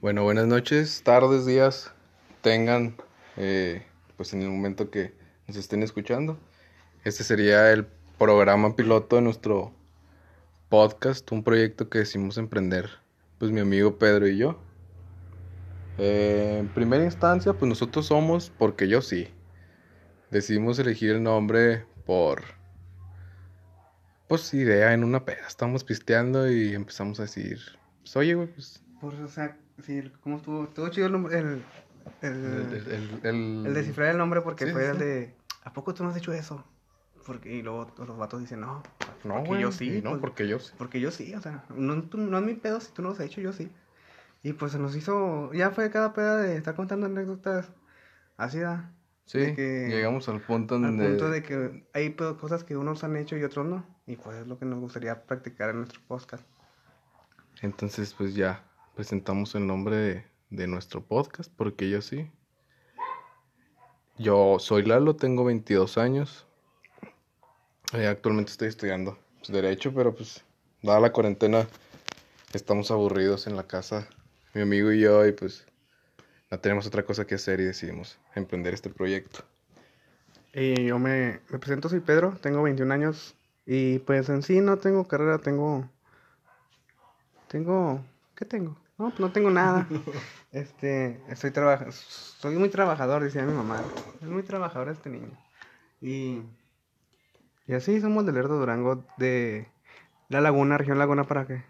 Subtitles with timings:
[0.00, 1.92] Bueno, buenas noches, tardes, días,
[2.40, 2.96] tengan,
[3.36, 3.84] eh,
[4.16, 5.12] pues en el momento que
[5.46, 6.38] nos estén escuchando.
[7.04, 7.86] Este sería el
[8.18, 9.74] programa piloto de nuestro
[10.70, 12.88] podcast, un proyecto que decidimos emprender,
[13.36, 14.58] pues mi amigo Pedro y yo.
[15.98, 19.28] Eh, en primera instancia, pues nosotros somos porque yo sí.
[20.30, 22.44] Decidimos elegir el nombre por,
[24.28, 25.46] pues idea en una peda.
[25.46, 27.60] Estamos pisteando y empezamos a decir,
[28.00, 30.64] pues oye, güey, pues Por, o sea, sí, ¿cómo estuvo?
[30.64, 31.64] Estuvo chido el el,
[32.22, 36.02] el, el, el, descifrar el nombre porque Sí, fue sí, el de, ¿a poco tú
[36.04, 36.64] no has hecho eso?
[37.26, 38.82] Porque, y luego los vatos dicen, no,
[39.24, 40.72] No, porque güey, yo sí, no, pues, porque yo sí.
[40.78, 43.14] porque yo sí, o sea, no, tú- no es mi pedo si tú no lo
[43.14, 43.70] has hecho, yo sí.
[44.42, 47.70] Y pues se nos hizo, ya fue cada peda de estar contando anécdotas
[48.38, 48.92] así, da,
[49.26, 51.06] Sí, de que- llegamos al punto al donde...
[51.08, 53.84] punto de que hay pedo- cosas que unos han hecho y otros no.
[54.06, 56.42] Y pues es lo que nos gustaría practicar en nuestro podcast.
[57.62, 58.64] Entonces, pues ya
[59.00, 62.30] presentamos el nombre de, nuestro podcast, porque yo sí.
[64.18, 66.46] Yo soy Lalo, tengo 22 años.
[67.94, 70.44] Eh, actualmente estoy estudiando pues, Derecho, pero pues,
[70.82, 71.66] dada la cuarentena,
[72.52, 74.06] estamos aburridos en la casa,
[74.52, 75.66] mi amigo y yo, y pues
[76.50, 79.38] no tenemos otra cosa que hacer y decidimos emprender este proyecto.
[80.52, 83.34] Y yo me, me presento, soy Pedro, tengo 21 años
[83.64, 85.88] y pues en sí no tengo carrera, tengo...
[87.48, 88.04] Tengo...
[88.34, 88.76] ¿Qué tengo?
[89.00, 89.86] No, pues no tengo nada.
[90.52, 93.82] este, estoy trabaja soy muy trabajador, decía mi mamá.
[94.20, 95.30] Es muy trabajador este niño.
[96.02, 96.42] Y...
[97.66, 99.66] Y así somos del Lerdo Durango, de
[100.28, 101.62] La Laguna, región Laguna, ¿para qué?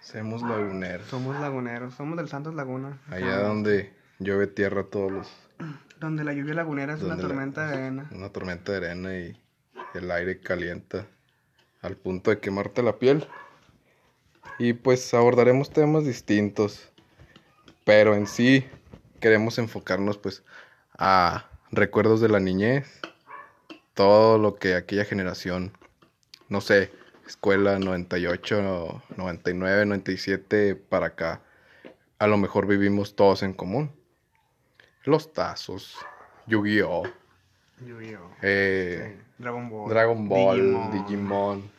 [0.00, 2.98] Somos laguneros, Somos laguneros, somos del Santos Laguna.
[3.10, 5.32] allá donde llueve tierra todos los...
[6.00, 8.10] Donde la lluvia lagunera es una la- tormenta de arena.
[8.12, 9.40] Una tormenta de arena y
[9.94, 11.06] el aire calienta
[11.80, 13.26] al punto de quemarte la piel.
[14.58, 16.90] Y pues abordaremos temas distintos,
[17.84, 18.64] pero en sí
[19.20, 20.42] queremos enfocarnos pues
[20.98, 23.00] a recuerdos de la niñez,
[23.94, 25.72] todo lo que aquella generación,
[26.48, 26.90] no sé,
[27.26, 31.42] escuela 98, 99, 97 para acá,
[32.18, 33.90] a lo mejor vivimos todos en común.
[35.04, 35.96] Los tazos,
[36.46, 37.04] Yu-Gi-Oh!
[37.86, 38.30] Yu-Gi-Oh!
[38.42, 39.90] Eh, Sí, Dragon Ball.
[39.90, 40.92] Dragon Ball, Digimon.
[40.92, 41.75] Digimon.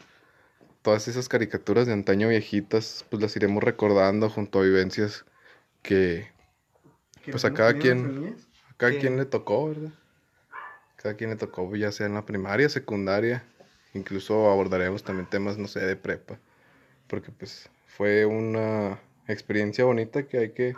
[0.88, 5.26] Todas esas caricaturas de antaño viejitas, pues las iremos recordando junto a vivencias
[5.82, 6.30] que
[7.26, 8.38] ¿Que Pues a cada quien-
[8.72, 9.92] a cada quien le tocó, ¿verdad?
[10.96, 13.44] Cada quien le tocó, ya sea en la primaria, secundaria,
[13.94, 16.40] incluso abordaremos también temas, no sé, de prepa,
[17.10, 18.98] porque pues fue una
[19.28, 20.74] experiencia bonita que hay que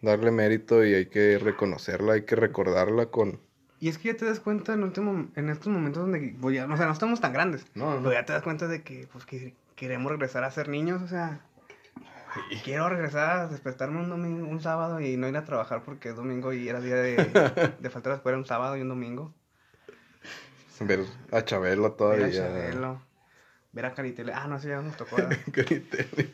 [0.00, 3.38] darle mérito y hay que reconocerla, hay que recordarla con...
[3.80, 6.64] Y es que ya te das cuenta en, último, en estos momentos donde, pues ya,
[6.66, 9.06] o sea, no estamos tan grandes, No, no, pero ya te das cuenta de que,
[9.12, 11.40] pues, que queremos regresar a ser niños, o sea,
[12.64, 16.16] quiero regresar a despertarme un domingo, un sábado y no ir a trabajar porque es
[16.16, 17.16] domingo y era día de,
[17.78, 19.34] de faltar a la escuela un sábado y un domingo.
[20.80, 21.00] Ver
[21.32, 22.26] a Chabelo Ver todavía.
[22.26, 23.02] a Chabelo,
[23.72, 25.16] ver a Caritele, ah, no, sí, ya nos tocó.
[25.52, 26.30] Caritele.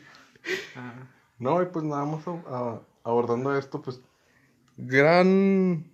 [0.75, 0.93] Ah,
[1.39, 4.01] No, y pues nada más a- a- abordando esto, pues
[4.77, 5.85] gran,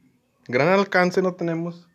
[0.50, 1.88] gran alcance no tenemos.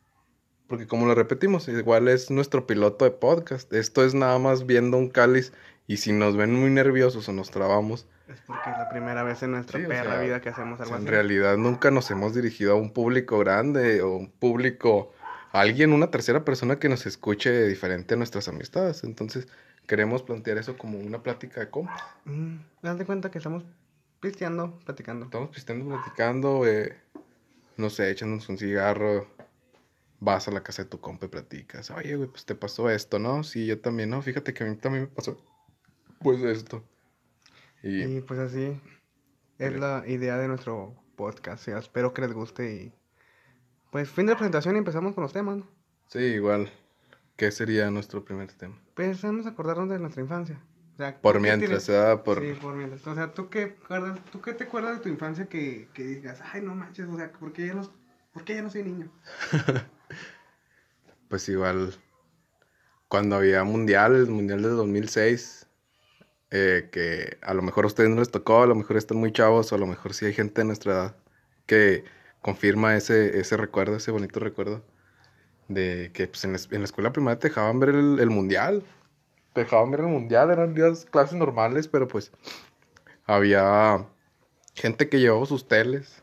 [0.66, 3.70] Porque como lo repetimos, igual es nuestro piloto de podcast.
[3.74, 5.52] Esto es nada más viendo un cáliz
[5.86, 9.42] y si nos ven muy nerviosos o nos trabamos, es porque es la primera vez
[9.42, 11.10] en nuestra Sí, o perra sea, vida que hacemos algo en así.
[11.10, 15.12] realidad nunca nos hemos dirigido a un público grande o un público,
[15.52, 19.04] a alguien, una tercera persona que nos escuche diferente a nuestras amistades.
[19.04, 19.46] Entonces
[19.86, 22.02] queremos plantear eso como una plática de compas.
[22.24, 23.64] Mm, de cuenta que estamos
[24.20, 25.26] pisteando, platicando.
[25.26, 26.96] Estamos pisteando, platicando, eh,
[27.76, 29.28] no sé, echándonos un cigarro.
[30.20, 31.90] Vas a la casa de tu compa y platicas.
[31.90, 33.42] Oye, güey, pues te pasó esto, ¿no?
[33.44, 34.22] Sí, yo también, ¿no?
[34.22, 35.36] Fíjate que a mí también me pasó,
[36.20, 36.82] pues esto.
[37.82, 38.80] Y Y pues así
[39.58, 41.66] es la idea de nuestro podcast.
[41.68, 42.92] ya, espero que les guste y
[43.90, 45.58] pues fin de la presentación y empezamos con los temas.
[45.58, 45.68] ¿no?
[46.08, 46.70] sí, igual,
[47.36, 48.80] ¿qué sería nuestro primer tema?
[48.94, 50.60] Pues vamos a acordarnos de nuestra infancia.
[50.94, 52.20] O sea, Por ¿tú qué mientras, tienes?
[52.20, 52.40] Por...
[52.40, 53.06] Sí, por mientras.
[53.06, 53.76] O sea, ¿tú qué,
[54.30, 57.32] ¿tú qué te acuerdas de tu infancia que, que digas, ay, no manches, o sea,
[57.32, 57.82] ¿por qué ya no,
[58.32, 59.10] ¿por qué ya no soy niño?
[61.28, 61.94] Pues igual,
[63.08, 65.68] cuando había mundial, el mundial de 2006,
[66.50, 69.32] eh, que a lo mejor a ustedes no les tocó, a lo mejor están muy
[69.32, 71.16] chavos, o a lo mejor sí hay gente de nuestra edad
[71.66, 72.04] que
[72.40, 74.84] confirma ese, ese recuerdo, ese bonito recuerdo,
[75.68, 78.84] de que pues, en, la, en la escuela primaria te dejaban ver el, el mundial,
[79.54, 82.32] dejaban ver el mundial, eran días, clases normales, pero pues
[83.26, 84.06] había
[84.74, 86.22] gente que llevaba sus teles,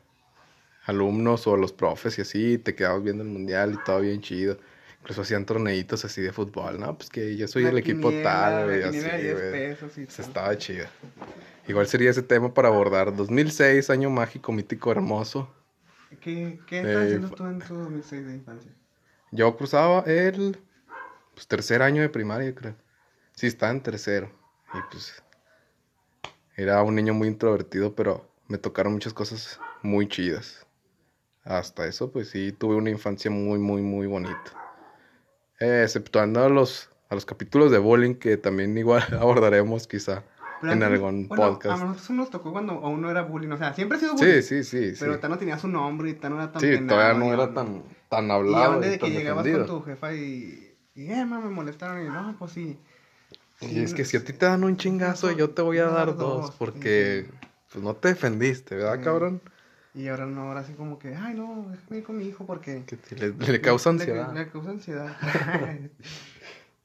[0.86, 4.58] alumnos o los profes y así, te quedabas viendo el mundial y todo bien chido.
[5.00, 6.96] Incluso hacían torneitos así de fútbol, ¿no?
[6.96, 9.96] Pues que yo soy el equipo quiniela, tal, güey, así, quiniela de 10 güey.
[9.96, 10.28] Se todo.
[10.28, 10.86] estaba chido.
[11.68, 13.16] Igual sería ese tema para abordar.
[13.16, 15.52] 2006, año mágico, mítico, hermoso.
[16.20, 18.72] ¿Qué, qué Eh, haciendo tú en tu 2006 de infancia?
[19.32, 20.60] Yo cruzaba el
[21.34, 22.76] pues, tercer año de primaria, creo.
[23.42, 24.30] Sí, estaba en tercero.
[24.72, 25.24] Y pues
[26.56, 30.68] era un niño muy introvertido, pero me tocaron muchas cosas muy chidas.
[31.44, 34.76] Hasta eso, pues sí, tuve una infancia muy, muy, muy bonita.
[35.60, 40.24] Eh, exceptuando a los, a los capítulos de bullying que también igual abordaremos quizá
[40.62, 41.82] Pero en algún bueno, podcast.
[41.82, 43.50] A nosotros nos tocó cuando aún no era bullying.
[43.54, 44.44] O sea, siempre ha sido bullying.
[44.44, 44.98] Sí, sí, sí, sí.
[45.00, 47.54] Pero Tano tenía su nombre y Tano era tan Sí, penado, todavía no y era
[47.56, 50.68] tan, tan Y hablado aún y de que tan llegabas con tu jefa y...
[50.94, 52.06] Y, eh, ma, me molestaron.
[52.06, 52.78] Y no, pues sí.
[53.70, 56.18] Y es que si a ti te dan un chingazo, yo te voy a dar
[56.18, 57.28] dos, porque
[57.72, 59.42] pues no te defendiste, ¿verdad, cabrón?
[59.94, 62.84] Y ahora no, ahora sí como que, ay, no, déjame ir con mi hijo porque...
[62.86, 64.34] Que le, le causa Le- ansiedad.
[64.34, 65.16] Le, causa ansiedad.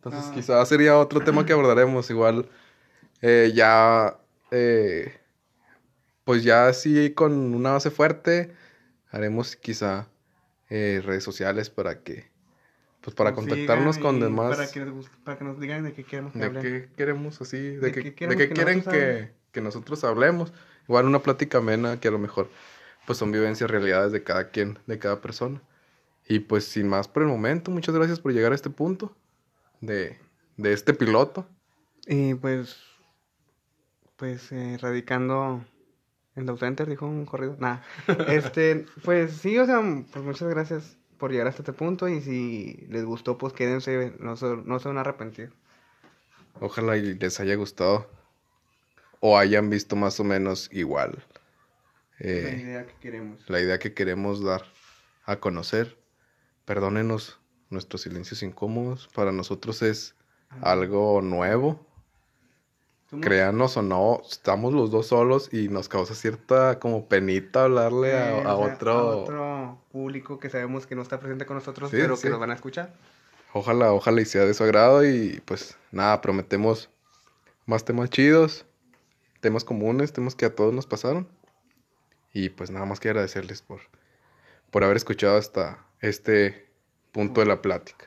[0.04, 0.34] Entonces No.
[0.34, 2.48] quizás sería otro tema que abordaremos, igual
[3.22, 4.18] eh, ya,
[4.50, 5.14] eh,
[6.24, 8.52] pues ya sí con una base fuerte,
[9.10, 10.08] haremos quizá
[10.68, 12.30] eh, redes sociales para que,
[13.06, 16.02] pues para Nos contactarnos con demás, Para que, gust- para que nos digan de qué
[16.02, 16.62] queremos que de hablen.
[16.62, 20.52] qué queremos así, de, De qué, de qué quieren nosotros que, que nosotros hablemos.
[20.88, 22.50] Igual una plática amena que a lo mejor
[23.06, 25.62] pues son vivencias, realidades de cada quien, de cada persona.
[26.28, 29.14] Y pues sin más por el momento, muchas gracias por llegar a este punto
[29.80, 30.18] de,
[30.56, 31.46] de este piloto.
[32.08, 32.76] Y pues,
[34.16, 35.64] pues eh, radicando
[36.34, 37.56] en Dow Center, dijo un corrido.
[37.60, 37.84] Nada.
[38.28, 39.80] Este, pues sí, o sea,
[40.12, 42.08] pues muchas gracias por llegar hasta este punto.
[42.08, 45.52] Y si les gustó, pues quédense, no se, no se van a arrepentir.
[46.60, 48.08] Ojalá y les haya gustado
[49.20, 51.22] o hayan visto más o menos igual
[52.18, 53.48] la eh, idea que queremos.
[53.48, 54.64] la idea que queremos dar
[55.24, 55.98] a conocer.
[56.64, 57.38] Perdónenos
[57.70, 59.08] nuestros silencios incómodos.
[59.14, 60.14] Para nosotros es
[60.62, 61.86] algo nuevo.
[63.20, 68.56] Créanos o no, estamos los dos solos y nos causa cierta como penita hablarle a,
[68.56, 68.92] otro.
[68.92, 72.24] a otro público que sabemos que no está presente con nosotros, Sí, pero sí.
[72.24, 72.92] que nos van a escuchar.
[73.52, 76.90] Ojalá, ojalá y sea de su agrado y pues nada, prometemos
[77.64, 78.66] más temas chidos,
[79.40, 81.28] temas comunes, temas que a todos nos pasaron.
[82.32, 83.80] Y pues nada más que agradecerles por,
[84.70, 86.68] por haber escuchado hasta este
[87.12, 88.04] punto de la plática.